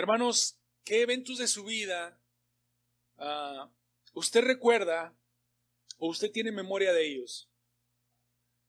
[0.00, 2.18] Hermanos, ¿qué eventos de su vida
[3.18, 3.70] ah,
[4.14, 5.14] usted recuerda
[5.98, 7.50] o usted tiene memoria de ellos?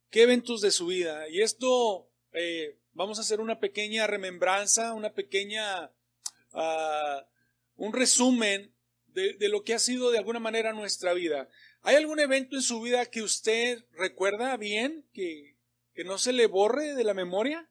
[0.10, 1.30] ¿Qué eventos de su vida?
[1.30, 5.94] Y esto eh, vamos a hacer una pequeña remembranza, una pequeña,
[6.52, 7.26] ah,
[7.78, 8.76] un resumen
[9.06, 11.48] de, de, lo que ha sido de alguna manera nuestra vida.
[11.82, 15.56] ¿Hay algún evento en su vida que usted recuerda bien, que,
[15.94, 17.71] que no se le borre de la memoria?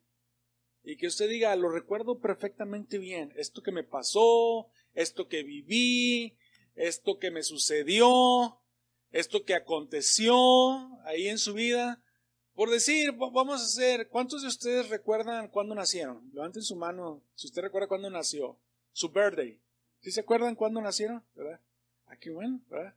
[0.82, 6.36] Y que usted diga, lo recuerdo perfectamente bien, esto que me pasó, esto que viví,
[6.74, 8.58] esto que me sucedió,
[9.10, 10.34] esto que aconteció
[11.04, 12.02] ahí en su vida.
[12.54, 16.30] Por decir, vamos a hacer, ¿cuántos de ustedes recuerdan cuándo nacieron?
[16.32, 18.58] Levanten su mano si usted recuerda cuándo nació.
[18.92, 19.58] Su birthday.
[20.00, 21.22] ¿Sí se acuerdan cuándo nacieron?
[21.34, 21.60] ¿Verdad?
[22.06, 22.94] Ah, qué bueno, ¿verdad?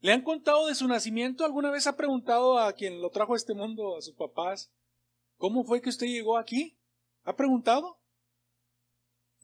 [0.00, 1.44] ¿Le han contado de su nacimiento?
[1.44, 4.70] ¿Alguna vez ha preguntado a quien lo trajo a este mundo, a sus papás,
[5.38, 6.76] cómo fue que usted llegó aquí?
[7.24, 7.98] ¿Ha preguntado?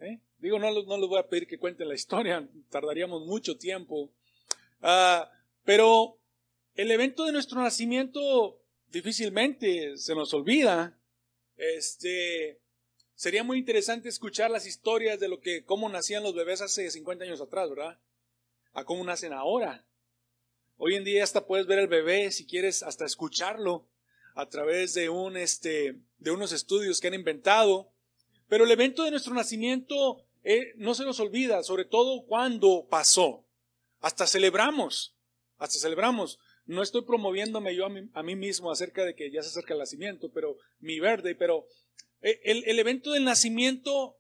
[0.00, 0.20] ¿Eh?
[0.38, 4.12] Digo, no, no les voy a pedir que cuenten la historia, tardaríamos mucho tiempo.
[4.80, 5.30] Ah,
[5.65, 6.18] pero
[6.74, 10.98] el evento de nuestro nacimiento difícilmente se nos olvida.
[11.57, 12.60] Este,
[13.15, 17.24] sería muy interesante escuchar las historias de lo que, cómo nacían los bebés hace 50
[17.24, 18.01] años atrás, ¿verdad?
[18.73, 19.85] A cómo nacen ahora.
[20.76, 23.88] Hoy en día hasta puedes ver el bebé, si quieres, hasta escucharlo
[24.37, 27.91] a través de un, este, de unos estudios que han inventado.
[28.49, 33.47] Pero el evento de nuestro nacimiento eh, no se nos olvida, sobre todo cuando pasó.
[34.01, 35.16] Hasta celebramos,
[35.59, 36.38] hasta celebramos.
[36.65, 40.30] No estoy promoviéndome yo a mí, mismo acerca de que ya se acerca el nacimiento,
[40.33, 41.66] pero mi verde, pero
[42.21, 44.19] eh, el, el evento del nacimiento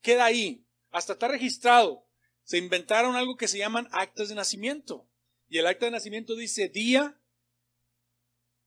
[0.00, 2.06] queda ahí, hasta está registrado.
[2.42, 5.06] Se inventaron algo que se llaman actas de nacimiento.
[5.48, 7.20] Y el acta de nacimiento dice día,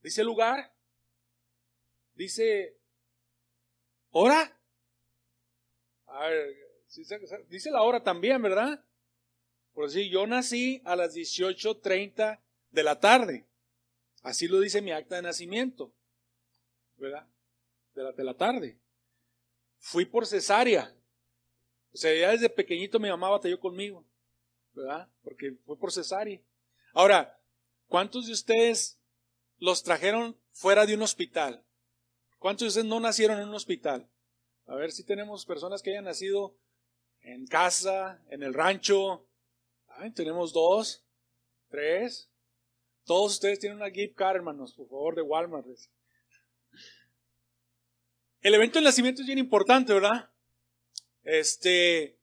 [0.01, 0.72] dice lugar,
[2.15, 2.77] dice
[4.11, 4.59] hora.
[6.07, 6.55] A ver,
[7.49, 8.83] dice la hora también, ¿verdad?
[9.73, 13.47] Por decir, yo nací a las 18.30 de la tarde.
[14.21, 15.93] Así lo dice mi acta de nacimiento,
[16.97, 17.27] ¿verdad?
[17.95, 18.79] De la, de la tarde.
[19.79, 20.95] Fui por cesárea.
[21.93, 24.05] O sea, ya desde pequeñito mi mamá batalló conmigo,
[24.73, 25.09] ¿verdad?
[25.23, 26.39] Porque fue por cesárea.
[26.93, 27.39] Ahora,
[27.87, 28.99] ¿cuántos de ustedes
[29.57, 31.63] los trajeron fuera de un hospital?
[32.43, 34.05] ¿Cuántos de ustedes no nacieron en un hospital?
[34.65, 36.57] A ver si tenemos personas que hayan nacido
[37.21, 39.25] en casa, en el rancho.
[39.87, 41.05] Ay, tenemos dos,
[41.69, 42.29] tres,
[43.05, 45.65] todos ustedes tienen una gift card, hermanos, por favor, de Walmart.
[48.41, 50.29] El evento del nacimiento es bien importante, ¿verdad?
[51.23, 52.19] Este,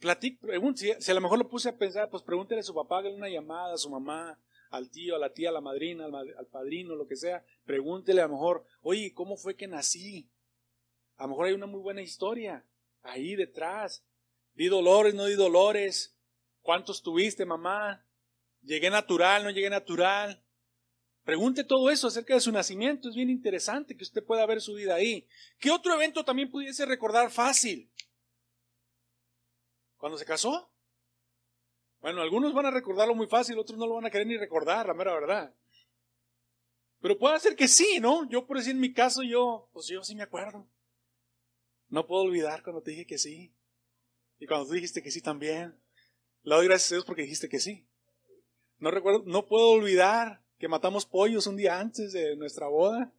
[0.00, 0.40] platic,
[0.74, 3.14] si, si a lo mejor lo puse a pensar, pues pregúntele a su papá, hágale
[3.14, 4.40] una llamada a su mamá,
[4.70, 7.44] al tío, a la tía, a la madrina, al, padrino, lo que sea.
[7.64, 10.30] Pregúntele a lo mejor, oye, ¿cómo fue que nací?
[11.16, 12.64] A lo mejor hay una muy buena historia
[13.02, 14.04] ahí detrás.
[14.54, 16.16] Di dolores, no di dolores.
[16.60, 18.04] ¿Cuántos tuviste, mamá?
[18.62, 20.42] Llegué natural, no llegué natural.
[21.24, 23.08] Pregunte todo eso acerca de su nacimiento.
[23.08, 25.26] Es bien interesante que usted pueda ver su vida ahí.
[25.58, 27.90] ¿Qué otro evento también pudiese recordar fácil?
[29.96, 30.70] ¿Cuando se casó?
[32.06, 34.86] Bueno, algunos van a recordarlo muy fácil, otros no lo van a querer ni recordar,
[34.86, 35.52] la mera verdad.
[37.00, 38.28] Pero puede ser que sí, ¿no?
[38.28, 40.68] Yo por decir en mi caso, yo, pues yo sí me acuerdo.
[41.88, 43.52] No puedo olvidar cuando te dije que sí.
[44.38, 45.76] Y cuando tú dijiste que sí también.
[46.42, 47.88] Le doy gracias a Dios porque dijiste que sí.
[48.78, 53.12] No recuerdo, no puedo olvidar que matamos pollos un día antes de nuestra boda.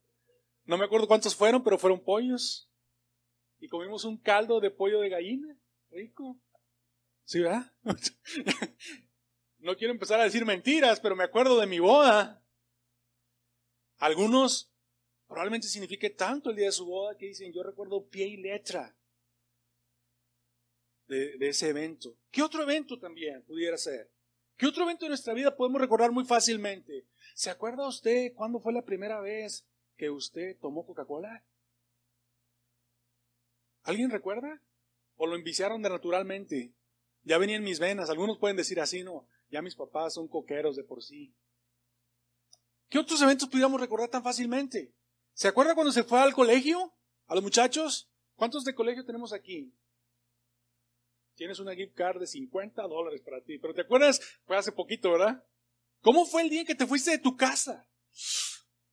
[0.64, 2.72] No me acuerdo cuántos fueron, pero fueron pollos.
[3.59, 5.59] Y comimos un caldo de pollo de gallina.
[5.90, 6.40] Rico.
[7.28, 7.70] ¿Sí, verdad?
[9.60, 12.42] no quiero empezar a decir mentiras, pero me acuerdo de mi boda.
[13.98, 14.72] Algunos
[15.28, 18.98] probablemente signifique tanto el día de su boda que dicen, yo recuerdo pie y letra
[21.08, 22.18] de, de ese evento.
[22.32, 24.09] ¿Qué otro evento también pudiera ser?
[24.56, 27.08] ¿Qué otro evento de nuestra vida podemos recordar muy fácilmente?
[27.36, 29.68] ¿Se acuerda usted cuándo fue la primera vez
[29.98, 31.44] que usted tomó Coca-Cola?
[33.84, 34.62] ¿Alguien recuerda?
[35.18, 36.77] ¿O lo enviciaron de naturalmente?
[37.28, 38.09] Ya venía en mis venas.
[38.09, 41.35] Algunos pueden decir así, no, ya mis papás son coqueros de por sí.
[42.90, 44.94] ¿Qué otros eventos pudiéramos recordar tan fácilmente?
[45.34, 46.94] ¿Se acuerda cuando se fue al colegio?
[47.26, 48.09] ¿A los muchachos?
[48.35, 49.74] ¿Cuántos de colegio tenemos aquí?
[51.38, 53.59] tienes una gift card de 50 dólares para ti.
[53.59, 55.46] Pero te acuerdas, fue hace poquito, ¿verdad?
[56.02, 57.88] ¿Cómo fue el día que te fuiste de tu casa?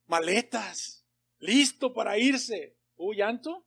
[0.07, 1.07] Maletas,
[1.39, 2.77] listo para irse.
[2.97, 3.67] ¿Hubo llanto?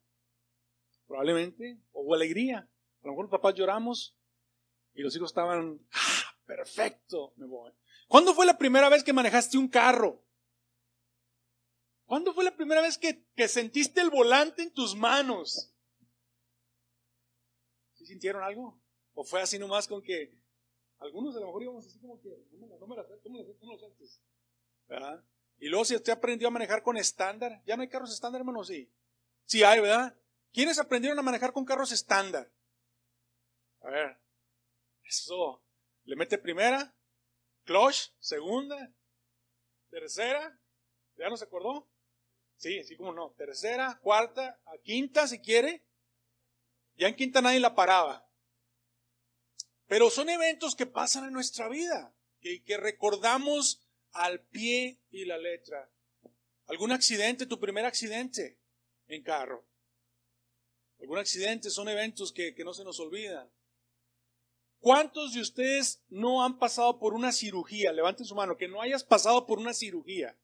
[1.08, 1.82] Probablemente.
[1.92, 2.70] ¿O alegría?
[3.02, 4.16] A lo mejor los papás lloramos
[4.98, 7.72] y los hijos estaban, ah, perfecto, me voy.
[8.08, 10.24] ¿Cuándo fue la primera vez que manejaste un carro?
[12.06, 15.74] ¿Cuándo fue la primera vez que, que sentiste el volante en tus manos?
[18.08, 18.80] sintieron algo?
[19.14, 20.34] ¿O fue así nomás con que
[21.00, 24.22] algunos a lo mejor íbamos así como que, no me, las, ¿cómo las, antes?
[24.88, 25.24] ¿Verdad?
[25.60, 28.64] Y luego si usted aprendió a manejar con estándar, ¿ya no hay carros estándar, hermano?
[28.64, 28.90] Sí.
[29.46, 30.16] Sí hay, ¿verdad?
[30.54, 32.50] ¿Quiénes aprendieron a manejar con carros estándar?
[33.82, 34.18] A ver,
[35.08, 35.64] eso,
[36.04, 36.96] le mete primera,
[37.64, 38.94] clutch, segunda,
[39.90, 40.60] tercera,
[41.16, 41.90] ¿ya no se acordó?
[42.58, 45.84] Sí, sí como no, tercera, cuarta, a quinta si quiere,
[46.96, 48.28] ya en quinta nadie la paraba.
[49.88, 55.38] Pero son eventos que pasan en nuestra vida, que, que recordamos al pie y la
[55.38, 55.90] letra.
[56.66, 58.60] ¿Algún accidente, tu primer accidente
[59.08, 59.66] en carro?
[61.00, 61.70] ¿Algún accidente?
[61.70, 63.50] Son eventos que, que no se nos olvidan.
[64.80, 67.92] ¿Cuántos de ustedes no han pasado por una cirugía?
[67.92, 70.38] Levanten su mano, que no hayas pasado por una cirugía.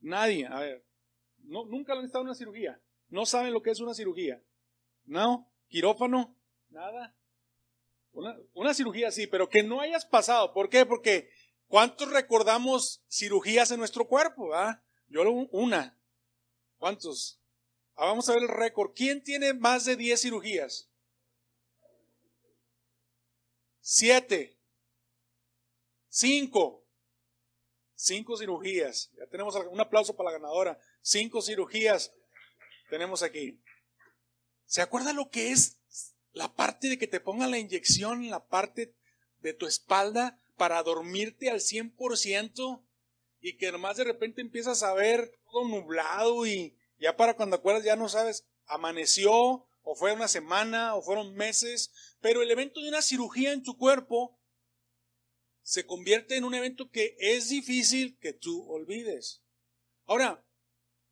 [0.00, 0.84] Nadie, a ver,
[1.38, 2.80] no, nunca han estado en una cirugía.
[3.08, 4.42] No saben lo que es una cirugía.
[5.04, 6.36] No, quirófano,
[6.70, 7.16] nada.
[8.12, 10.52] Una, una cirugía sí, pero que no hayas pasado.
[10.52, 10.84] ¿Por qué?
[10.84, 11.30] Porque
[11.68, 14.54] ¿cuántos recordamos cirugías en nuestro cuerpo?
[14.54, 14.82] Ah?
[15.08, 15.98] Yo una.
[16.78, 17.40] ¿Cuántos?
[17.94, 18.92] Ah, vamos a ver el récord.
[18.94, 20.91] ¿Quién tiene más de 10 cirugías?
[23.84, 24.56] Siete.
[26.08, 26.86] Cinco.
[27.96, 29.10] Cinco cirugías.
[29.18, 30.78] Ya tenemos un aplauso para la ganadora.
[31.02, 32.14] Cinco cirugías
[32.88, 33.60] tenemos aquí.
[34.66, 35.78] ¿Se acuerda lo que es
[36.32, 38.94] la parte de que te pongan la inyección en la parte
[39.40, 42.84] de tu espalda para dormirte al 100%
[43.40, 47.84] y que nomás de repente empiezas a ver todo nublado y ya para cuando acuerdas
[47.84, 52.88] ya no sabes, amaneció o fue una semana, o fueron meses, pero el evento de
[52.88, 54.38] una cirugía en tu cuerpo
[55.62, 59.42] se convierte en un evento que es difícil que tú olvides.
[60.06, 60.44] Ahora,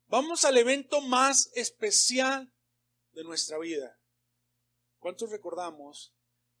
[0.07, 2.53] vamos al evento más especial
[3.13, 3.99] de nuestra vida.
[4.99, 6.13] ¿Cuántos recordamos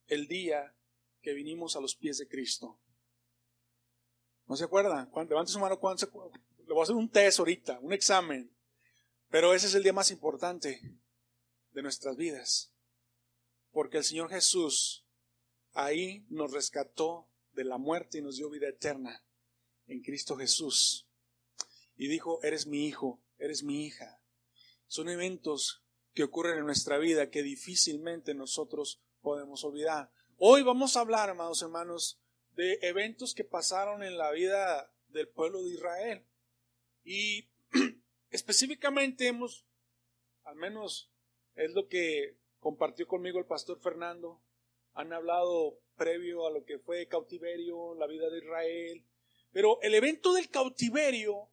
[0.07, 0.75] el día
[1.21, 2.81] que vinimos a los pies de Cristo?
[4.47, 5.09] ¿No se acuerdan?
[5.29, 8.53] Levante su mano se Le voy a hacer un test ahorita, un examen.
[9.29, 10.81] Pero ese es el día más importante
[11.71, 12.73] de nuestras vidas.
[13.71, 15.05] Porque el Señor Jesús
[15.73, 19.23] ahí nos rescató de la muerte y nos dio vida eterna
[19.87, 21.07] en Cristo Jesús.
[21.95, 24.21] Y dijo, eres mi hijo, eres mi hija.
[24.87, 25.83] Son eventos
[26.13, 30.11] que ocurren en nuestra vida que difícilmente nosotros podemos olvidar.
[30.37, 32.19] Hoy vamos a hablar, amados hermanos,
[32.55, 36.25] de eventos que pasaron en la vida del pueblo de Israel.
[37.03, 37.49] Y
[38.29, 39.65] específicamente hemos,
[40.43, 41.10] al menos
[41.61, 44.41] es lo que compartió conmigo el pastor Fernando.
[44.93, 49.05] Han hablado previo a lo que fue cautiverio, la vida de Israel.
[49.51, 51.51] Pero el evento del cautiverio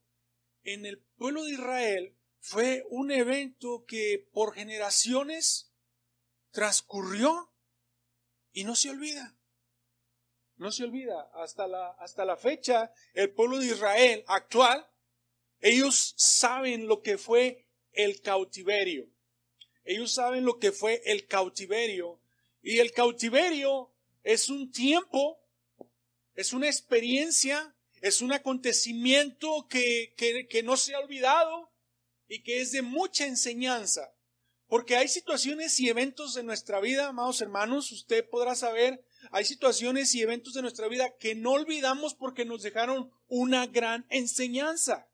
[0.62, 5.72] en el pueblo de Israel fue un evento que por generaciones
[6.50, 7.52] transcurrió
[8.52, 9.36] y no se olvida.
[10.56, 11.30] No se olvida.
[11.34, 14.86] Hasta la, hasta la fecha, el pueblo de Israel actual,
[15.60, 19.08] ellos saben lo que fue el cautiverio.
[19.88, 22.20] Ellos saben lo que fue el cautiverio.
[22.60, 23.90] Y el cautiverio
[24.22, 25.40] es un tiempo,
[26.34, 31.72] es una experiencia, es un acontecimiento que, que, no se ha olvidado
[32.28, 34.14] y que es de mucha enseñanza.
[34.66, 40.14] Porque hay situaciones y eventos de nuestra vida, amados hermanos, usted podrá saber, hay situaciones
[40.14, 45.08] y eventos de nuestra vida que no olvidamos porque nos dejaron una gran enseñanza.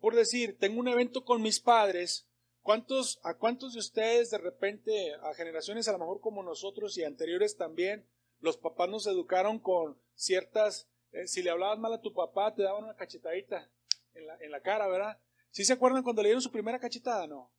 [0.00, 2.26] Por decir, tengo un evento con mis padres
[2.62, 7.04] ¿Cuántos, ¿A cuántos de ustedes de repente, a generaciones a lo mejor como nosotros y
[7.04, 8.06] anteriores también,
[8.40, 12.62] los papás nos educaron con ciertas, eh, si le hablabas mal a tu papá, te
[12.62, 13.70] daban una cachetadita
[14.14, 15.18] en la, en la cara, ¿verdad?
[15.50, 17.26] ¿Sí se acuerdan cuando le dieron su primera cachetada?
[17.26, 17.50] No.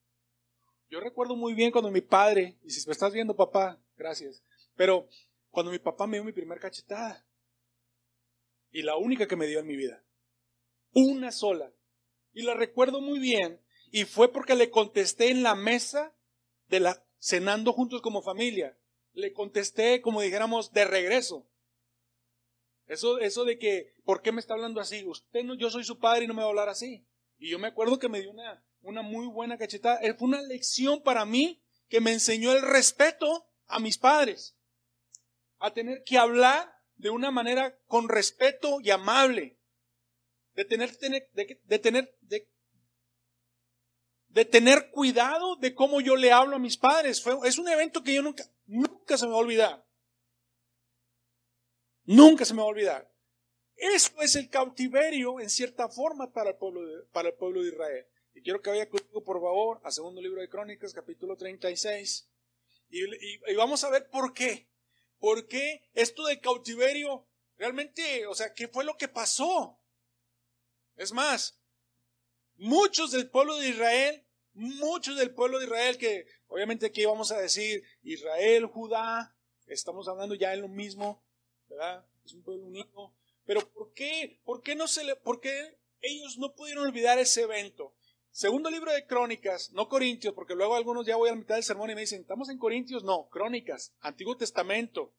[0.89, 4.43] Yo recuerdo muy bien cuando mi padre, y si me estás viendo papá, gracias,
[4.75, 5.07] pero
[5.49, 7.25] cuando mi papá me dio mi primera cachetada,
[8.71, 10.03] y la única que me dio en mi vida,
[10.93, 11.71] una sola,
[12.33, 13.59] y la recuerdo muy bien
[13.91, 16.15] y fue porque le contesté en la mesa
[16.67, 18.77] de la cenando juntos como familia.
[19.13, 21.47] Le contesté como dijéramos de regreso.
[22.87, 25.05] Eso, eso de que, ¿por qué me está hablando así?
[25.05, 27.05] Usted no, yo soy su padre y no me va a hablar así.
[27.37, 29.99] Y yo me acuerdo que me dio una, una muy buena cachetada.
[30.01, 34.57] Eh, fue una lección para mí que me enseñó el respeto a mis padres.
[35.59, 39.57] A tener que hablar de una manera con respeto y amable.
[40.55, 42.50] De tener, tener, de, de tener, de
[44.33, 47.21] de tener cuidado de cómo yo le hablo a mis padres.
[47.21, 49.85] Fue, es un evento que yo nunca, nunca se me va a olvidar.
[52.05, 53.11] Nunca se me va a olvidar.
[53.75, 57.69] Eso es el cautiverio en cierta forma para el pueblo de, para el pueblo de
[57.69, 58.05] Israel.
[58.33, 62.29] Y quiero que vaya conmigo, por favor, a segundo libro de Crónicas, capítulo 36.
[62.89, 64.69] Y, y vamos a ver por qué.
[65.19, 69.79] ¿Por qué esto del cautiverio realmente, o sea, qué fue lo que pasó?
[70.95, 71.60] Es más,
[72.61, 77.39] muchos del pueblo de Israel, muchos del pueblo de Israel, que obviamente aquí vamos a
[77.39, 81.23] decir Israel, Judá, estamos hablando ya en lo mismo,
[81.67, 82.05] ¿verdad?
[82.23, 83.15] Es un pueblo único.
[83.45, 84.39] Pero ¿por qué?
[84.43, 87.95] ¿Por qué no se le, por qué ellos no pudieron olvidar ese evento?
[88.29, 91.63] Segundo libro de Crónicas, no Corintios, porque luego algunos ya voy a la mitad del
[91.63, 93.03] sermón y me dicen, ¿estamos en Corintios?
[93.03, 95.13] No, Crónicas, Antiguo Testamento.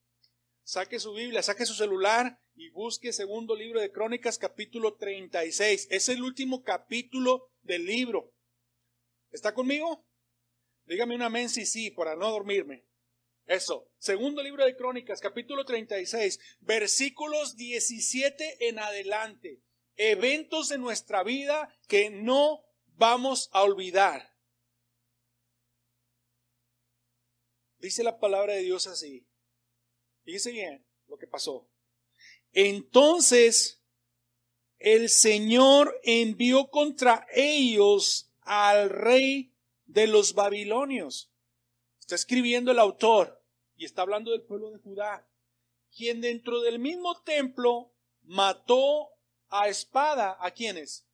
[0.64, 5.88] Saque su Biblia, saque su celular y busque segundo libro de Crónicas, capítulo 36.
[5.90, 8.32] Es el último capítulo del libro.
[9.32, 10.06] ¿Está conmigo?
[10.84, 12.86] Dígame un amén si sí, para no dormirme.
[13.46, 13.90] Eso.
[13.98, 19.62] Segundo libro de Crónicas, capítulo 36, versículos 17 en adelante.
[19.96, 24.32] Eventos de nuestra vida que no vamos a olvidar.
[27.78, 29.26] Dice la palabra de Dios así.
[30.24, 31.68] Fíjese bien lo que pasó.
[32.52, 33.82] Entonces
[34.78, 39.54] el Señor envió contra ellos al rey
[39.86, 41.30] de los babilonios.
[42.00, 43.42] Está escribiendo el autor
[43.76, 45.28] y está hablando del pueblo de Judá,
[45.94, 49.10] quien dentro del mismo templo mató
[49.48, 51.06] a espada a quienes?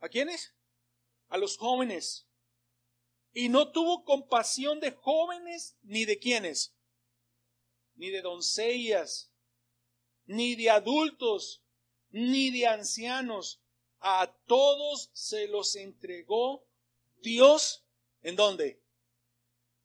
[0.00, 0.54] ¿A quiénes?
[1.28, 2.26] A los jóvenes.
[3.32, 6.74] Y no tuvo compasión de jóvenes ni de quienes,
[7.94, 9.32] ni de doncellas,
[10.26, 11.62] ni de adultos,
[12.10, 13.60] ni de ancianos.
[14.00, 16.66] A todos se los entregó
[17.22, 17.84] Dios.
[18.20, 18.82] ¿En dónde?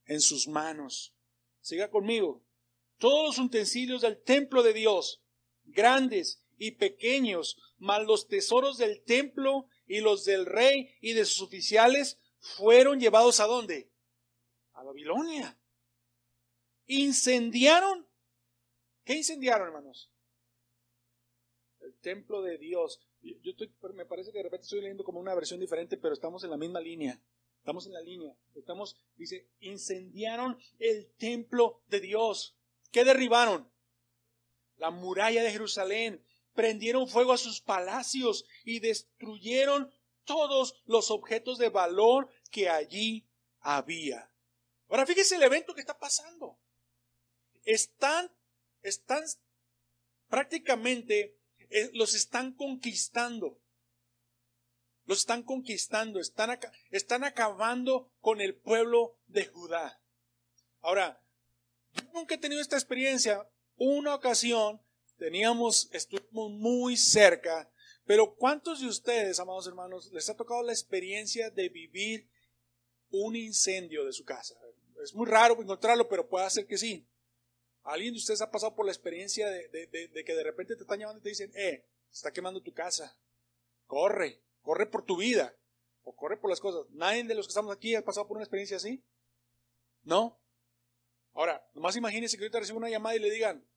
[0.06, 1.16] En sus manos.
[1.62, 2.44] Siga conmigo.
[2.98, 5.22] Todos los utensilios del templo de Dios,
[5.66, 11.42] grandes y pequeños, más los tesoros del templo y los del rey y de sus
[11.42, 13.90] oficiales fueron llevados a dónde?
[14.74, 15.58] A Babilonia.
[16.86, 18.08] Incendiaron.
[19.04, 20.12] ¿Qué incendiaron, hermanos?
[21.80, 23.00] El templo de Dios.
[23.22, 26.44] Yo estoy, me parece que de repente estoy leyendo como una versión diferente, pero estamos
[26.44, 27.22] en la misma línea.
[27.60, 28.36] Estamos en la línea.
[28.56, 32.58] Estamos, dice, incendiaron el templo de Dios.
[32.92, 33.70] ¿Qué derribaron?
[34.78, 39.92] La muralla de Jerusalén prendieron fuego a sus palacios y destruyeron
[40.28, 43.28] todos los objetos de valor que allí
[43.62, 44.32] había.
[44.90, 46.60] Ahora fíjese el evento que está pasando.
[47.64, 48.32] Están,
[48.82, 49.24] están
[50.28, 53.60] prácticamente, eh, los están conquistando.
[55.06, 56.60] Los están conquistando, están,
[56.92, 60.02] están acabando con el pueblo de Judá.
[60.82, 61.24] Ahora,
[61.94, 63.50] yo nunca he tenido esta experiencia.
[63.78, 64.82] Una ocasión
[65.18, 67.72] teníamos, estuvimos muy cerca,
[68.08, 72.26] pero ¿cuántos de ustedes, amados hermanos, les ha tocado la experiencia de vivir
[73.12, 74.56] un incendio de su casa?
[75.04, 77.06] Es muy raro encontrarlo, pero puede ser que sí.
[77.84, 81.20] ¿Alguien de ustedes ha pasado por la experiencia de, que de repente te están llamando
[81.20, 83.20] y te dicen, eh, se está quemando tu casa?
[83.86, 85.54] Corre, corre por tu vida,
[86.04, 86.90] o corre por las cosas.
[86.92, 89.04] ¿Nadie de los que estamos aquí ha pasado por una experiencia así?
[90.04, 90.40] ¿No?
[91.34, 93.68] Ahora, nomás imagínense que ahorita recibo una llamada y le digan,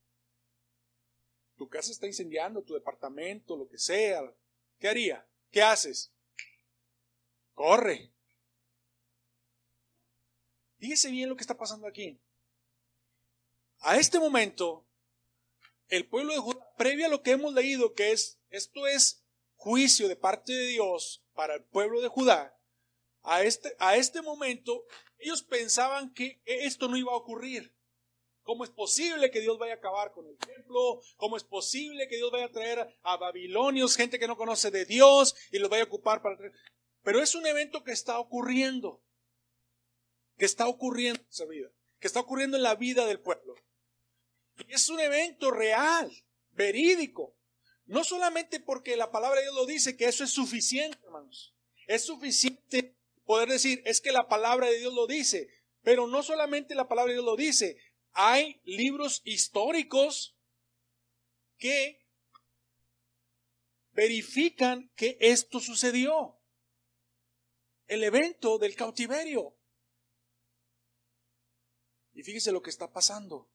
[1.61, 4.23] tu casa está incendiando, tu departamento, lo que sea,
[4.79, 5.29] ¿qué haría?
[5.51, 6.11] ¿Qué haces?
[7.53, 8.15] Corre.
[10.79, 12.19] Fíjese bien lo que está pasando aquí.
[13.81, 14.89] A este momento,
[15.89, 19.23] el pueblo de Judá, previo a lo que hemos leído, que es, esto es
[19.57, 22.59] juicio de parte de Dios para el pueblo de Judá,
[23.23, 24.87] a este, a este momento,
[25.19, 27.77] ellos pensaban que esto no iba a ocurrir.
[28.43, 31.01] ¿Cómo es posible que Dios vaya a acabar con el templo?
[31.17, 34.85] ¿Cómo es posible que Dios vaya a traer a babilonios, gente que no conoce de
[34.85, 36.37] Dios, y los vaya a ocupar para?
[37.03, 39.03] Pero es un evento que está ocurriendo,
[40.37, 43.55] que está ocurriendo en esa vida, que está ocurriendo en la vida del pueblo.
[44.69, 46.11] Y es un evento real,
[46.53, 47.37] verídico.
[47.87, 51.55] No solamente porque la palabra de Dios lo dice, que eso es suficiente, hermanos.
[51.87, 55.49] Es suficiente poder decir, es que la palabra de Dios lo dice.
[55.83, 57.79] Pero no solamente la palabra de Dios lo dice,
[58.13, 60.37] hay libros históricos
[61.59, 62.01] que
[63.93, 66.37] verifican que esto sucedió.
[67.87, 69.57] El evento del cautiverio.
[72.15, 73.49] Y fíjese lo que está pasando.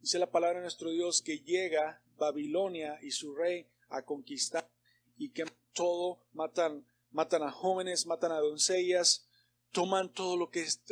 [0.00, 4.70] Dice la palabra de nuestro Dios que llega Babilonia y su rey a conquistar
[5.16, 9.26] y que todo, matan, matan a jóvenes, matan a doncellas,
[9.72, 10.82] toman todo lo que es,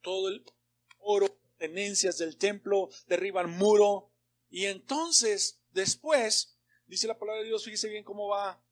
[0.00, 0.44] todo el
[0.98, 4.12] oro, tenencias del templo, derriban muro.
[4.48, 8.62] Y entonces, después, dice la palabra de Dios, fíjese bien cómo va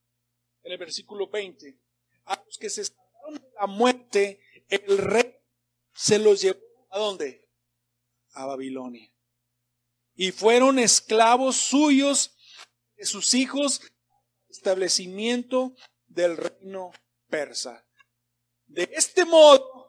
[0.63, 1.79] en el versículo 20.
[2.27, 5.37] A los que se escaparon de la muerte, el rey
[5.95, 6.61] se los llevó
[6.91, 7.49] a dónde?
[8.33, 9.11] A Babilonia.
[10.15, 12.37] Y fueron esclavos suyos,
[12.97, 13.83] de sus hijos,
[14.49, 15.75] establecimiento
[16.07, 16.93] del reino
[17.29, 17.85] persa.
[18.67, 19.84] De este modo,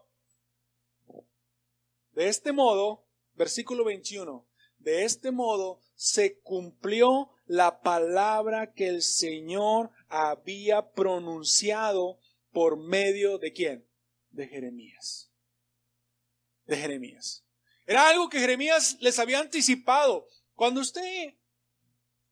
[2.15, 4.47] de este modo, versículo 21,
[4.79, 12.19] de este modo se cumplió la palabra que el Señor había pronunciado
[12.51, 13.87] por medio de quién?
[14.29, 15.31] De Jeremías.
[16.65, 17.45] De Jeremías.
[17.85, 20.27] Era algo que Jeremías les había anticipado.
[20.53, 21.35] Cuando usted,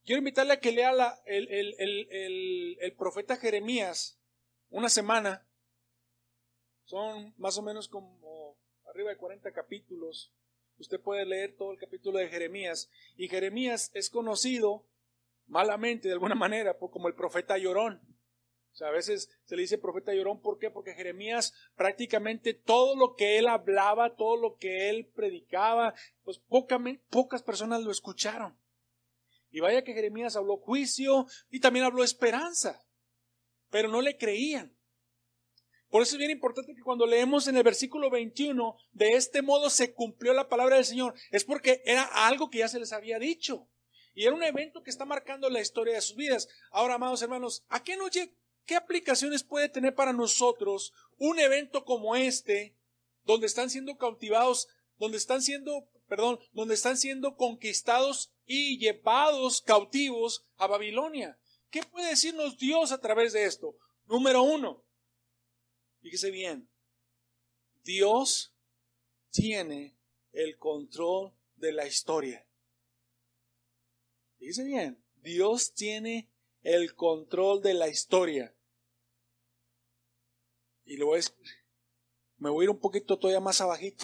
[0.06, 4.20] quiero invitarle a que lea la, el, el, el profeta Jeremías
[4.70, 5.48] una semana,
[6.86, 8.23] son más o menos como
[8.94, 10.34] arriba de 40 capítulos.
[10.78, 12.90] Usted puede leer todo el capítulo de Jeremías.
[13.18, 14.86] Y Jeremías es conocido
[15.48, 18.02] malamente, de alguna manera, como el profeta llorón.
[18.72, 20.72] O sea, a veces se le dice profeta llorón, ¿por qué?
[20.72, 27.44] Porque Jeremías prácticamente todo lo que él hablaba, todo lo que él predicaba, pues pocas
[27.44, 28.58] personas lo escucharon.
[29.52, 32.84] Y vaya que Jeremías habló juicio y también habló esperanza,
[33.70, 34.76] pero no le creían.
[35.94, 39.70] Por eso es bien importante que cuando leemos en el versículo 21, de este modo
[39.70, 43.20] se cumplió la palabra del Señor, es porque era algo que ya se les había
[43.20, 43.70] dicho.
[44.16, 46.50] Y era un evento que está marcando la historia de sus vidas.
[46.72, 48.10] Ahora, amados hermanos, ¿a qué, nos,
[48.66, 52.76] qué aplicaciones puede tener para nosotros un evento como este,
[53.24, 60.44] donde están siendo cautivados, donde están siendo, perdón, donde están siendo conquistados y llevados cautivos
[60.56, 61.38] a Babilonia?
[61.70, 63.76] ¿Qué puede decirnos Dios a través de esto?
[64.08, 64.83] Número uno,
[66.04, 66.70] Fíjese bien,
[67.86, 68.54] Dios
[69.32, 69.96] tiene
[70.34, 72.46] el control de la historia.
[74.38, 76.30] Fíjese bien, Dios tiene
[76.62, 78.54] el control de la historia.
[80.84, 81.20] Y lo a
[82.36, 84.04] me voy a ir un poquito todavía más abajito.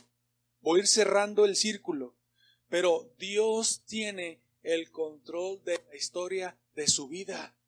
[0.61, 2.15] Voy a ir cerrando el círculo.
[2.69, 7.58] Pero Dios tiene el control de la historia de su vida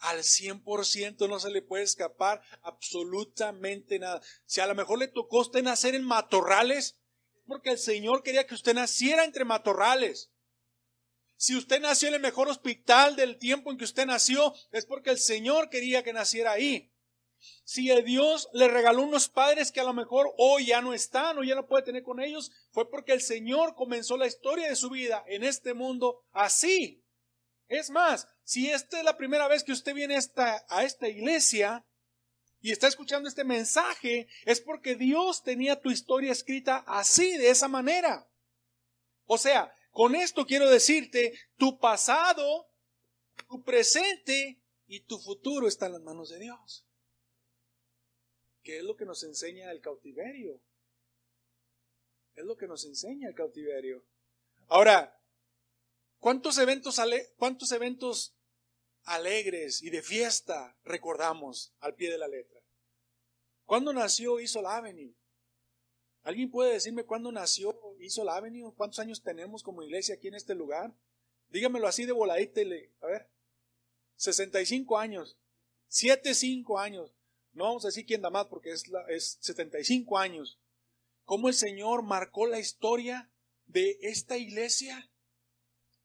[0.00, 4.20] al 100% no se le puede escapar absolutamente nada.
[4.46, 6.96] Si a lo mejor le tocó a usted nacer en matorrales,
[7.46, 10.30] porque el Señor quería que usted naciera entre matorrales.
[11.36, 15.10] Si usted nació en el mejor hospital del tiempo en que usted nació, es porque
[15.10, 16.92] el Señor quería que naciera ahí.
[17.64, 21.38] Si el Dios le regaló unos padres que a lo mejor hoy ya no están
[21.38, 24.76] o ya no puede tener con ellos, fue porque el Señor comenzó la historia de
[24.76, 26.99] su vida en este mundo así.
[27.70, 31.86] Es más, si esta es la primera vez que usted viene a esta, iglesia
[32.60, 37.68] y está escuchando este mensaje, es porque Dios tenía tu historia escrita así, de esa
[37.68, 38.28] manera.
[39.24, 42.68] O sea, con esto quiero decirte, tu pasado,
[43.48, 46.84] tu presente y tu futuro están en las manos de Dios.
[48.64, 50.60] ¿Qué es lo que nos enseña el cautiverio?
[52.34, 54.04] Es lo que nos enseña el cautiverio.
[54.66, 55.19] Ahora,
[56.20, 57.00] ¿cuántos eventos,
[57.36, 58.36] cuántos eventos
[59.04, 62.60] alegres y de fiesta recordamos al pie de la letra.
[63.64, 65.14] ¿Cuándo nació Isol Avenue?
[66.22, 68.74] ¿Alguien puede decirme cuándo nació Isol Avenue?
[68.74, 70.94] ¿Cuántos años tenemos como iglesia aquí en este lugar?
[71.48, 73.28] Dígamelo así de voladita y a ver,
[74.16, 75.38] 65 años,
[75.88, 77.14] 75 años.
[77.52, 80.60] No vamos a decir quién da más porque es, la, es 75 años.
[81.24, 83.30] ¿Cómo el Señor marcó la historia
[83.66, 85.09] de esta iglesia?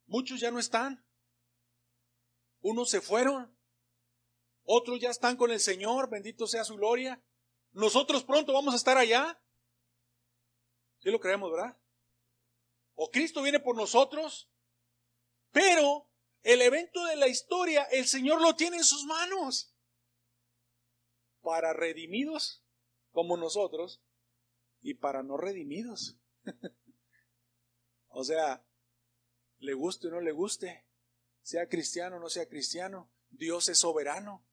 [0.07, 1.05] Muchos ya no están.
[2.61, 3.55] Unos se fueron,
[4.63, 7.23] otros ya están con el Señor, bendito sea su gloria.
[7.71, 9.39] Nosotros pronto vamos a estar allá.
[10.99, 11.77] ¿Sí lo creemos, verdad?
[12.95, 14.49] O Cristo viene por nosotros,
[15.51, 16.09] pero
[16.41, 19.75] el evento de la historia el Señor lo tiene en sus manos.
[21.41, 22.63] Para redimidos
[23.11, 24.01] como nosotros
[24.81, 26.17] y para no redimidos.
[28.07, 28.65] o sea,
[29.59, 30.85] le guste o no le guste,
[31.41, 34.45] sea cristiano o no sea cristiano, Dios es soberano.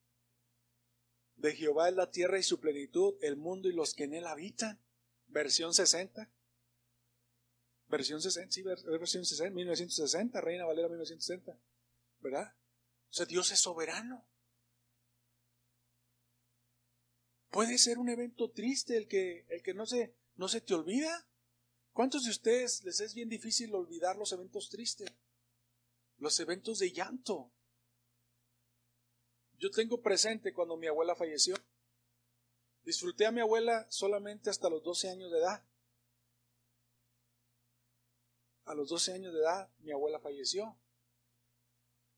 [1.37, 4.27] De Jehová es la tierra y su plenitud, el mundo y los que en él
[4.27, 4.81] habitan.
[5.27, 6.31] Versión 60.
[7.89, 11.59] Versión 60, sí, versión 60, 1960, Reina Valera 1960.
[12.21, 12.55] ¿Verdad?
[13.11, 14.27] O sea, Dios es soberano.
[17.51, 21.29] Puede ser un evento triste el que, el que no, se, no se te olvida.
[21.93, 25.11] ¿Cuántos de ustedes les es bien difícil olvidar los eventos tristes?
[26.23, 27.51] los eventos de llanto.
[29.59, 31.57] Yo tengo presente cuando mi abuela falleció.
[32.85, 35.67] Disfruté a mi abuela solamente hasta los 12 años de edad.
[38.67, 40.79] A los 12 años de edad mi abuela falleció,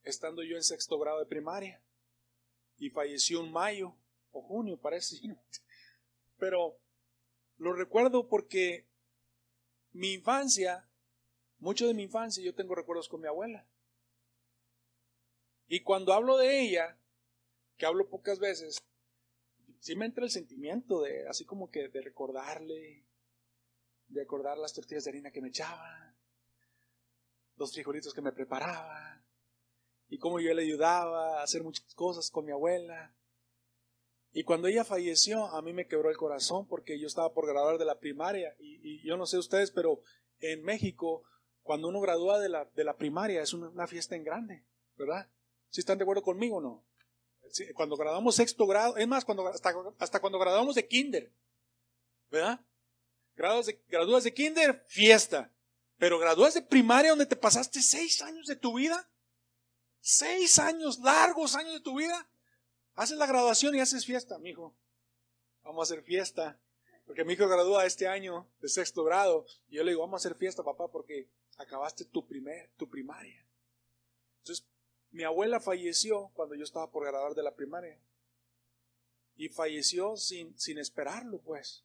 [0.02, 1.82] estando yo en sexto grado de primaria.
[2.76, 3.96] Y falleció en mayo
[4.32, 5.16] o junio, parece.
[6.36, 6.78] Pero
[7.56, 8.86] lo recuerdo porque
[9.94, 10.86] mi infancia,
[11.58, 13.66] mucho de mi infancia, yo tengo recuerdos con mi abuela.
[15.66, 16.98] Y cuando hablo de ella,
[17.76, 18.78] que hablo pocas veces,
[19.80, 23.06] sí me entra el sentimiento de, así como que de recordarle,
[24.08, 26.14] de acordar las tortillas de harina que me echaba,
[27.56, 29.24] los frijolitos que me preparaba,
[30.08, 33.14] y cómo yo le ayudaba a hacer muchas cosas con mi abuela.
[34.36, 37.78] Y cuando ella falleció, a mí me quebró el corazón porque yo estaba por graduar
[37.78, 38.56] de la primaria.
[38.58, 40.02] Y, yo no sé ustedes, pero
[40.40, 41.22] en México,
[41.62, 44.64] cuando uno gradúa de la, de la primaria, es una, fiesta en grande,
[44.96, 45.28] ¿verdad?
[45.70, 46.84] ¿Si están de acuerdo conmigo o no?
[47.74, 51.30] cuando graduamos sexto grado, es más, cuando, hasta, hasta cuando graduamos de kinder,
[52.28, 52.58] ¿verdad?
[53.36, 55.52] Graduas de, gradúas de kinder, fiesta.
[55.96, 59.08] Pero gradúas de primaria donde te pasaste seis años de tu vida,
[60.00, 62.28] seis años, largos años de tu vida,
[62.94, 64.74] Haces la graduación y haces fiesta, mijo.
[65.62, 66.60] Vamos a hacer fiesta.
[67.06, 69.46] Porque mi hijo gradúa este año de sexto grado.
[69.68, 71.28] Y yo le digo, vamos a hacer fiesta, papá, porque
[71.58, 73.46] acabaste tu, primer, tu primaria.
[74.38, 74.66] Entonces,
[75.10, 77.98] mi abuela falleció cuando yo estaba por graduar de la primaria.
[79.36, 81.84] Y falleció sin, sin esperarlo, pues.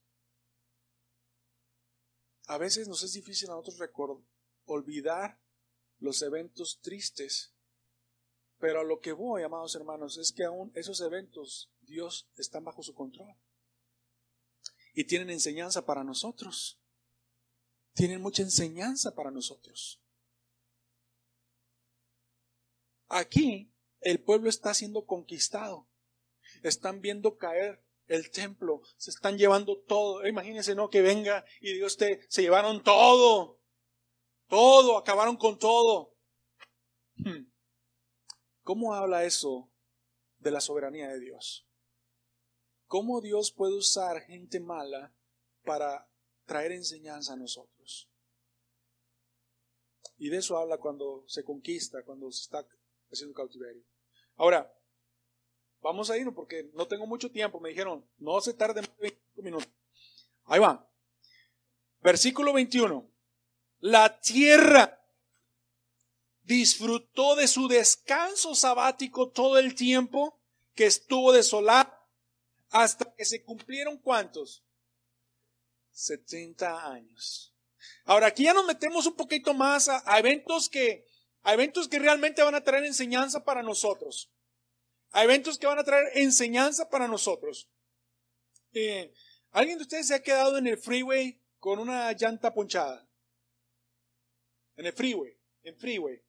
[2.45, 3.89] A veces nos es difícil a nosotros
[4.65, 5.39] olvidar
[5.99, 7.53] los eventos tristes
[8.59, 12.83] pero a lo que voy, amados hermanos, es que aún esos eventos Dios están bajo
[12.83, 13.33] su control.
[14.93, 16.79] Y tienen enseñanza para nosotros.
[17.93, 20.01] Tienen mucha enseñanza para nosotros.
[23.07, 25.87] Aquí el pueblo está siendo conquistado.
[26.61, 28.81] Están viendo caer el templo.
[28.97, 30.27] Se están llevando todo.
[30.27, 30.89] Imagínense, ¿no?
[30.89, 33.59] Que venga y Dios te, se llevaron todo.
[34.47, 36.13] Todo, acabaron con todo.
[37.15, 37.48] Hmm.
[38.69, 39.67] ¿Cómo habla eso
[40.37, 41.67] de la soberanía de Dios?
[42.85, 45.11] ¿Cómo Dios puede usar gente mala
[45.63, 46.07] para
[46.45, 48.11] traer enseñanza a nosotros?
[50.19, 52.63] Y de eso habla cuando se conquista, cuando se está
[53.11, 53.83] haciendo cautiverio.
[54.35, 54.71] Ahora,
[55.81, 57.59] vamos a irnos porque no tengo mucho tiempo.
[57.59, 59.69] Me dijeron, no se tarde más de 25 minutos.
[60.43, 60.87] Ahí va.
[62.03, 63.11] Versículo 21.
[63.79, 64.98] La tierra
[66.49, 70.41] disfrutó de su descanso sabático todo el tiempo
[70.73, 71.93] que estuvo desolado
[72.71, 74.65] hasta que se cumplieron cuántos?
[75.91, 77.55] 70 años.
[78.03, 81.05] Ahora aquí ya nos metemos un poquito más a, eventos que
[81.43, 84.31] a eventos que realmente van a traer enseñanza para nosotros.
[85.11, 87.69] A eventos que van a traer enseñanza para nosotros.
[88.73, 89.13] Eh,
[89.51, 93.07] ¿Alguien de ustedes se ha quedado en el freeway con una llanta ponchada?
[94.77, 96.23] En el freeway, en freeway.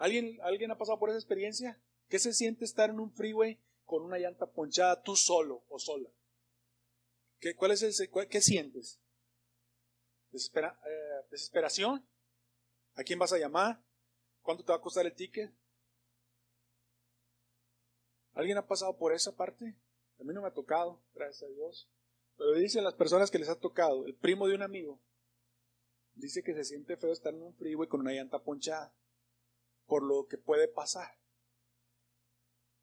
[0.00, 1.78] ¿Alguien, ¿Alguien ha pasado por esa experiencia?
[2.08, 6.08] ¿Qué se siente estar en un freeway con una llanta ponchada tú solo o sola?
[7.38, 8.98] ¿Qué, cuál es el, ¿qué sientes?
[10.32, 12.08] Eh, ¿Desesperación?
[12.94, 13.84] ¿A quién vas a llamar?
[14.40, 15.52] ¿Cuánto te va a costar el ticket?
[18.32, 19.76] ¿Alguien ha pasado por esa parte?
[20.18, 21.90] A mí no me ha tocado, gracias a Dios.
[22.38, 24.98] Pero dicen las personas que les ha tocado, el primo de un amigo,
[26.14, 28.94] dice que se siente feo estar en un freeway con una llanta ponchada
[29.90, 31.18] por lo que puede pasar,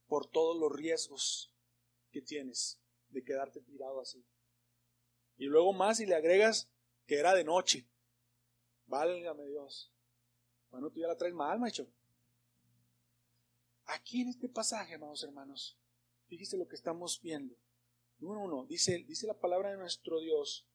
[0.08, 1.56] por todos los riesgos
[2.12, 4.28] que tienes de quedarte tirado así.
[5.38, 6.70] Y luego más si le agregas
[7.06, 7.88] que era de noche.
[8.88, 9.96] Válgame Dios.
[10.70, 11.90] Bueno, tú ya la traes mal, macho.
[13.86, 15.80] Aquí en este pasaje, amados hermanos,
[16.26, 17.56] fíjese lo que estamos viendo.
[18.18, 20.68] Número uno, dice, dice la palabra de nuestro Dios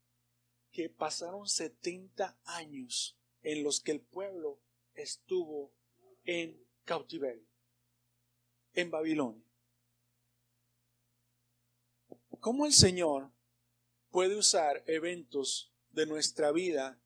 [0.71, 4.63] que pasaron 70 años en los que el pueblo
[4.95, 5.75] estuvo
[6.25, 7.47] en cautiverio,
[8.75, 9.45] en Babilonia.
[12.41, 13.31] ¿Cómo el Señor
[14.11, 17.01] puede usar eventos de nuestra vida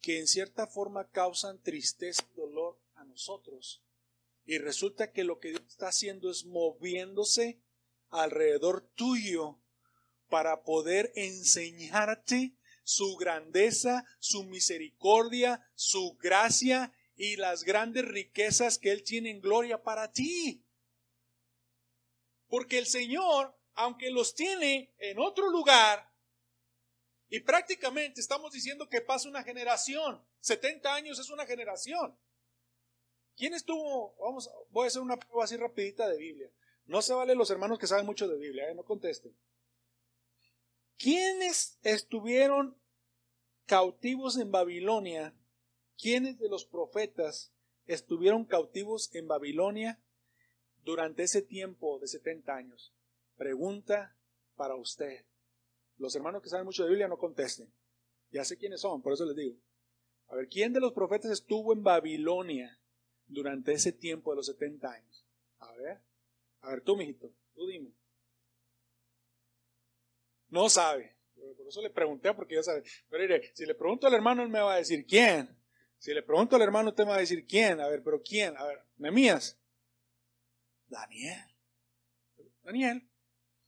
[0.00, 3.82] que en cierta forma causan tristeza y dolor a nosotros?
[4.46, 7.60] Y resulta que lo que Dios está haciendo es moviéndose
[8.08, 9.60] alrededor tuyo
[10.28, 19.04] para poder enseñarte su grandeza, su misericordia, su gracia y las grandes riquezas que Él
[19.04, 20.64] tiene en gloria para ti.
[22.46, 26.10] Porque el Señor, aunque los tiene en otro lugar,
[27.28, 32.18] y prácticamente estamos diciendo que pasa una generación, 70 años es una generación.
[33.36, 34.16] ¿Quién estuvo?
[34.18, 36.50] Vamos, voy a hacer una prueba así rapidita de Biblia.
[36.86, 38.74] No se vale los hermanos que saben mucho de Biblia, ¿eh?
[38.74, 39.36] no contesten.
[40.96, 42.80] ¿Quiénes estuvieron
[43.66, 45.36] cautivos en Babilonia
[46.00, 47.52] ¿Quiénes de los profetas
[47.84, 50.00] estuvieron cautivos en Babilonia
[50.82, 52.94] durante ese tiempo de 70 años?
[53.36, 54.16] Pregunta
[54.56, 55.26] para usted.
[55.98, 57.70] Los hermanos que saben mucho de Biblia no contesten.
[58.30, 59.58] Ya sé quiénes son, por eso les digo.
[60.28, 62.80] A ver, ¿quién de los profetas estuvo en Babilonia
[63.26, 65.26] durante ese tiempo de los 70 años?
[65.58, 66.00] A ver,
[66.62, 67.92] a ver tú, mijito, tú dime.
[70.48, 71.14] No sabe.
[71.34, 72.84] Por eso le pregunté, porque ya sabe.
[73.10, 75.59] Pero mire, si le pregunto al hermano, él me va a decir quién.
[76.00, 77.78] Si le pregunto al hermano, usted me va a decir quién.
[77.78, 78.56] A ver, pero quién.
[78.56, 79.58] A ver, Nemías.
[80.88, 81.44] Daniel.
[82.62, 83.06] Daniel.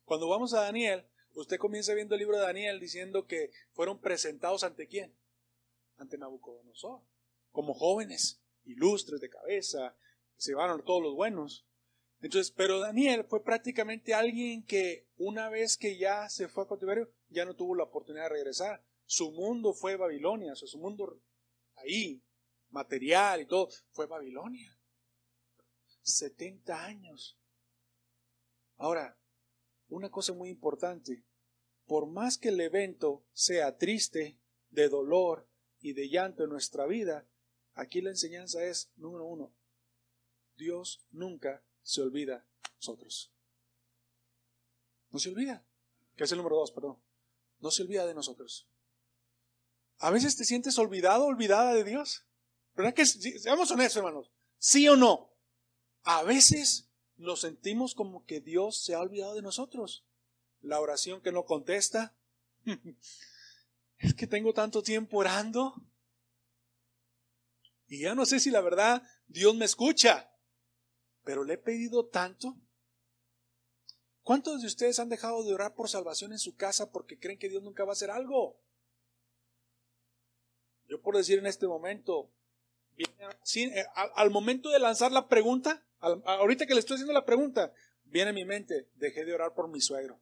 [0.07, 4.64] Cuando vamos a Daniel, usted comienza viendo el libro de Daniel diciendo que fueron presentados
[4.64, 5.14] ante quién?
[5.99, 7.03] Ante Nabucodonosor.
[7.51, 9.95] Como jóvenes, ilustres de cabeza,
[10.38, 11.66] se llevaron todos los buenos.
[12.23, 17.12] Entonces, pero Daniel fue prácticamente alguien que una vez que ya se fue a cautiverio,
[17.29, 18.83] ya no tuvo la oportunidad de regresar.
[19.05, 21.21] Su mundo fue Babilonia, o sea, su mundo
[21.83, 22.23] ahí,
[22.71, 24.79] material y todo, fue Babilonia.
[26.03, 27.38] 70 años.
[28.77, 29.18] Ahora,
[29.88, 31.25] una cosa muy importante,
[31.87, 34.38] por más que el evento sea triste,
[34.71, 35.47] de dolor
[35.81, 37.29] y de llanto en nuestra vida,
[37.75, 39.55] aquí la enseñanza es, número uno,
[40.57, 43.33] Dios nunca se olvida de nosotros.
[45.11, 45.64] No se olvida.
[46.16, 46.99] Que es el número dos, perdón.
[47.61, 48.68] No se olvida de nosotros.
[50.03, 52.27] A veces te sientes olvidado, olvidada de Dios.
[52.75, 54.33] ¿Verdad que seamos honestos, hermanos?
[54.59, 55.33] ¿Sí o no?
[56.03, 60.05] A veces nos sentimos como que Dios se ha olvidado de nosotros.
[60.61, 62.17] La oración que no contesta.
[63.99, 65.73] es que tengo tanto tiempo orando.
[67.87, 70.35] Y ya no sé si la verdad Dios me escucha.
[71.23, 72.57] Pero le he pedido tanto.
[74.23, 77.49] ¿Cuántos de ustedes han dejado de orar por salvación en su casa porque creen que
[77.49, 78.61] Dios nunca va a hacer algo?
[81.03, 82.31] Por decir en este momento,
[82.97, 87.73] eh, al, momento de lanzar la pregunta, ahorita que le estoy haciendo la pregunta,
[88.05, 90.21] viene a mi mente, dejé de orar por mi suegro.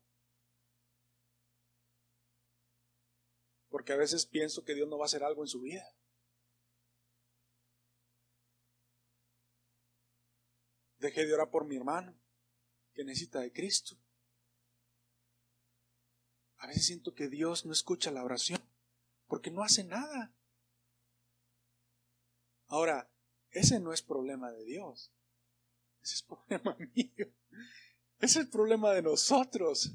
[3.68, 5.84] Porque a veces pienso que Dios no va a hacer algo en su vida.
[10.98, 12.14] Dejé de orar por mi hermano
[12.92, 13.96] que necesita de Cristo.
[16.58, 18.60] A veces siento que Dios no escucha la oración
[19.26, 20.34] porque no hace nada.
[22.70, 23.10] Ahora,
[23.50, 25.12] ese no es problema de Dios.
[26.02, 27.34] Ese es problema mío.
[28.20, 29.92] Ese es problema de nosotros.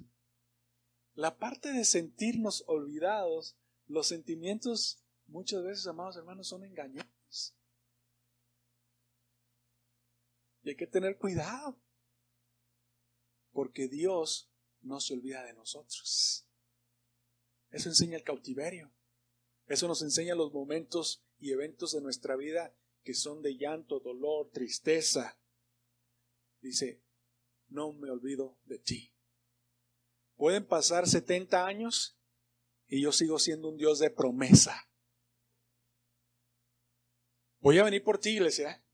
[1.13, 3.57] La parte de sentirnos olvidados,
[3.87, 7.55] los sentimientos muchas veces, amados hermanos, son engañosos.
[10.63, 11.79] Y hay que tener cuidado,
[13.53, 16.45] porque Dios no se olvida de nosotros.
[17.69, 18.91] Eso enseña el cautiverio.
[19.67, 24.49] Eso nos enseña los momentos y eventos de nuestra vida que son de llanto, dolor,
[24.51, 25.39] tristeza.
[26.61, 27.03] Dice,
[27.67, 29.13] no me olvido de ti.
[30.35, 32.17] Pueden pasar 70 años
[32.87, 34.89] y yo sigo siendo un Dios de promesa.
[37.59, 38.85] Voy a venir por ti, iglesia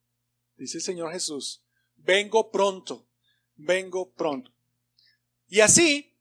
[0.61, 1.63] dice el Señor Jesús,
[1.95, 3.09] vengo pronto,
[3.55, 4.53] vengo pronto.
[5.47, 6.15] Y así,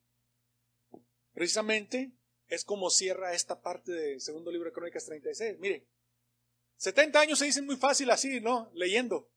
[1.32, 2.12] precisamente,
[2.50, 5.58] es como cierra esta parte del segundo libro de Crónicas 36.
[5.60, 5.86] Mire,
[6.76, 8.70] 70 años se dicen muy fácil así, ¿no?
[8.74, 9.30] Leyendo.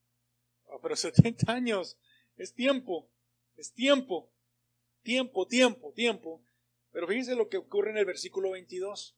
[0.67, 1.97] Ah, pero 70 años
[2.35, 3.11] es tiempo,
[3.55, 4.33] es tiempo,
[5.03, 6.43] tiempo, tiempo, tiempo.
[6.91, 9.15] Pero fíjense lo que ocurre en el versículo 22.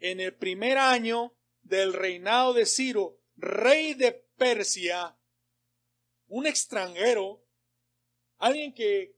[0.00, 5.16] En el primer año del reinado de Ciro, rey de Persia,
[6.26, 7.44] un extranjero,
[8.38, 9.16] alguien que,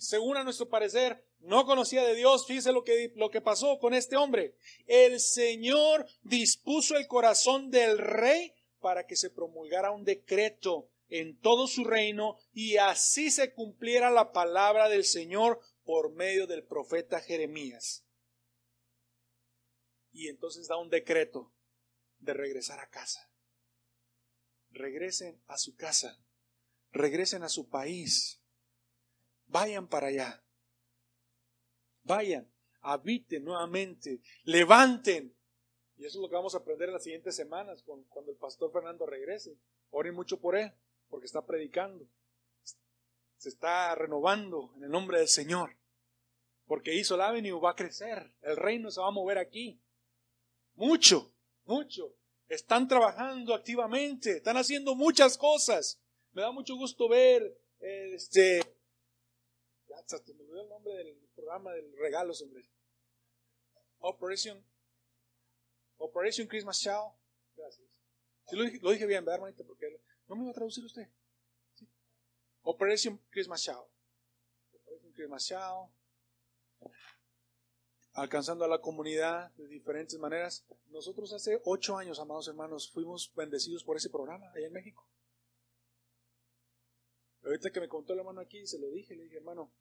[0.00, 3.94] según a nuestro parecer no conocía de Dios, fíjese lo que, lo que pasó con
[3.94, 4.56] este hombre.
[4.86, 11.66] El Señor dispuso el corazón del rey para que se promulgara un decreto en todo
[11.66, 18.04] su reino y así se cumpliera la palabra del Señor por medio del profeta Jeremías.
[20.10, 21.52] Y entonces da un decreto
[22.18, 23.32] de regresar a casa
[24.72, 26.18] regresen a su casa,
[26.90, 28.40] regresen a su país,
[29.46, 30.44] vayan para allá,
[32.04, 35.34] vayan, habiten nuevamente, levanten.
[35.96, 38.72] Y eso es lo que vamos a aprender en las siguientes semanas cuando el pastor
[38.72, 39.56] Fernando regrese.
[39.90, 40.72] Oren mucho por él,
[41.08, 42.06] porque está predicando.
[43.36, 45.76] Se está renovando en el nombre del Señor.
[46.66, 48.32] Porque hizo la Avenue va a crecer.
[48.40, 49.80] El reino se va a mover aquí.
[50.74, 51.34] Mucho,
[51.64, 52.16] mucho
[52.54, 56.00] están trabajando activamente, están haciendo muchas cosas.
[56.32, 58.60] Me da mucho gusto ver, este,
[60.06, 62.64] ya me olvidó el nombre del programa del regalo, hombre.
[63.98, 64.64] Operation,
[65.98, 67.14] Operation Christmas Show.
[67.56, 67.88] Gracias.
[68.50, 69.64] lo, dije, bien, ¿verdad, hermanita?
[69.64, 69.86] Porque
[70.28, 71.08] no me va a traducir usted.
[72.62, 73.86] Operation Christmas Show.
[74.72, 75.90] Operation Christmas Show.
[78.14, 80.66] alcanzando a la comunidad de diferentes maneras.
[80.86, 85.08] Nosotros hace ocho años, amados hermanos, fuimos bendecidos por ese programa allá en México.
[87.44, 89.72] Ahorita que me contó la mano aquí, se lo dije, le dije, hermano,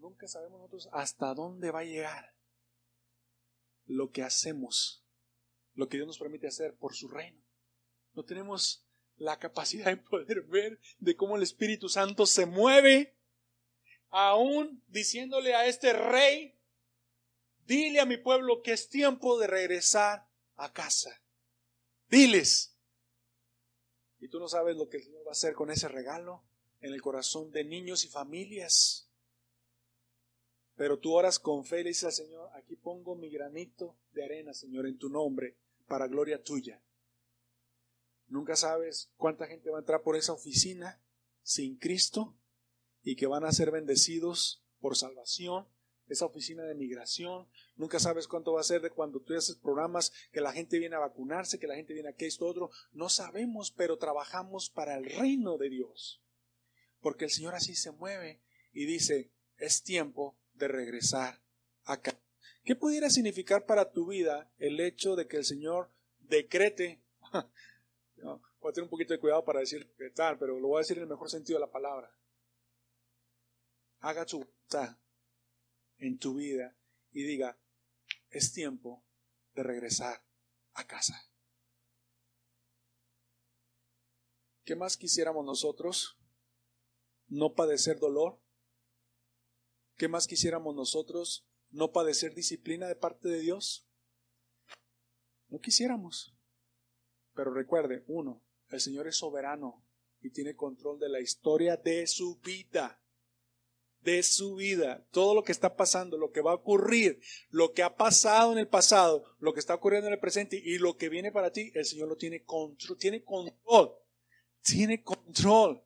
[0.00, 2.34] nunca sabemos nosotros hasta dónde va a llegar
[3.86, 5.04] lo que hacemos,
[5.74, 7.42] lo que Dios nos permite hacer por su reino.
[8.14, 13.16] No tenemos la capacidad de poder ver de cómo el Espíritu Santo se mueve,
[14.10, 16.58] aún diciéndole a este rey,
[17.66, 21.22] dile a mi pueblo que es tiempo de regresar a casa.
[22.08, 22.76] Diles.
[24.18, 26.44] Y tú no sabes lo que el Señor va a hacer con ese regalo
[26.80, 29.05] en el corazón de niños y familias.
[30.76, 34.52] Pero tú oras con fe y dices al Señor, aquí pongo mi granito de arena,
[34.52, 35.56] Señor, en tu nombre,
[35.88, 36.82] para gloria tuya.
[38.28, 41.00] Nunca sabes cuánta gente va a entrar por esa oficina
[41.42, 42.36] sin Cristo
[43.02, 45.66] y que van a ser bendecidos por salvación.
[46.08, 50.12] Esa oficina de migración, nunca sabes cuánto va a ser de cuando tú haces programas
[50.30, 52.70] que la gente viene a vacunarse, que la gente viene a que esto otro.
[52.92, 56.22] No sabemos, pero trabajamos para el reino de Dios.
[57.00, 58.40] Porque el Señor así se mueve
[58.72, 61.42] y dice, es tiempo de regresar
[61.84, 62.18] acá.
[62.64, 67.02] ¿Qué pudiera significar para tu vida el hecho de que el Señor decrete?
[68.22, 70.96] voy a tener un poquito de cuidado para decir tal, pero lo voy a decir
[70.96, 72.12] en el mejor sentido de la palabra.
[74.00, 74.98] Haga su voluntad
[75.98, 76.76] en tu vida
[77.12, 77.58] y diga,
[78.30, 79.04] es tiempo
[79.54, 80.24] de regresar
[80.74, 81.30] a casa.
[84.64, 86.18] ¿Qué más quisiéramos nosotros?
[87.28, 88.40] No padecer dolor,
[89.96, 91.46] ¿Qué más quisiéramos nosotros?
[91.70, 93.88] ¿No padecer disciplina de parte de Dios?
[95.48, 96.36] No quisiéramos.
[97.34, 99.86] Pero recuerde, uno, el Señor es soberano
[100.20, 103.02] y tiene control de la historia de su vida.
[104.00, 105.06] De su vida.
[105.10, 108.58] Todo lo que está pasando, lo que va a ocurrir, lo que ha pasado en
[108.58, 111.72] el pasado, lo que está ocurriendo en el presente y lo que viene para ti,
[111.74, 112.98] el Señor lo tiene control.
[112.98, 113.94] Tiene control.
[114.62, 115.82] Tiene control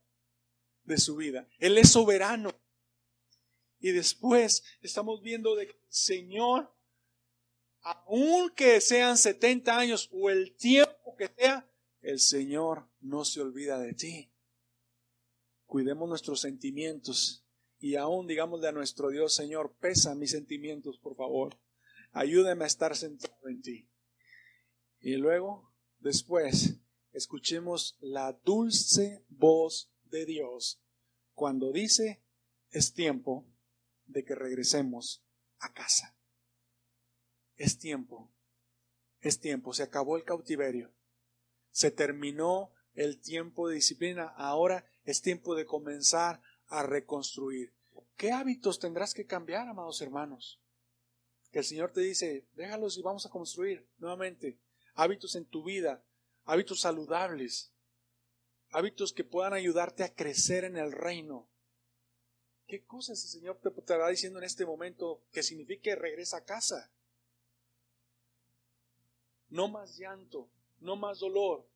[0.83, 1.49] de su vida.
[1.59, 2.51] Él es soberano.
[3.81, 6.71] Y después estamos viendo de Señor,
[7.81, 11.66] aunque sean 70 años o el tiempo que sea,
[12.03, 14.31] el Señor no se olvida de ti.
[15.64, 17.47] Cuidemos nuestros sentimientos
[17.79, 21.59] y aún digámosle a nuestro Dios, Señor, pesa mis sentimientos, por favor.
[22.12, 23.88] Ayúdame a estar centrado en ti.
[25.01, 26.81] Y luego, después,
[27.12, 30.83] escuchemos la dulce voz de Dios
[31.33, 32.23] cuando dice,
[32.71, 33.47] es tiempo
[34.12, 35.25] de que regresemos
[35.59, 36.16] a casa.
[37.57, 38.33] Es tiempo,
[39.20, 40.92] es tiempo, se acabó el cautiverio,
[41.70, 47.75] se terminó el tiempo de disciplina, ahora es tiempo de comenzar a reconstruir.
[48.16, 50.61] ¿Qué hábitos tendrás que cambiar, amados hermanos?
[51.51, 54.61] Que el Señor te dice, déjalos y vamos a construir nuevamente
[54.94, 56.05] hábitos en tu vida,
[56.44, 57.73] hábitos saludables,
[58.70, 61.51] hábitos que puedan ayudarte a crecer en el reino,
[62.71, 66.93] ¿Qué cosas el Señor te estará diciendo en este momento que signifique regresa a casa?
[69.49, 71.67] No más llanto, no más dolor.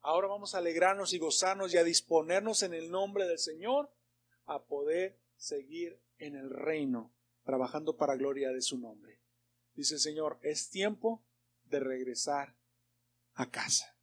[0.00, 3.92] Ahora vamos a alegrarnos y gozarnos y a disponernos en el nombre del Señor
[4.46, 7.12] a poder seguir en el reino,
[7.44, 9.20] trabajando para gloria de su nombre.
[9.76, 11.22] Dice el Señor, es tiempo
[11.66, 12.56] de regresar
[13.34, 13.99] a casa.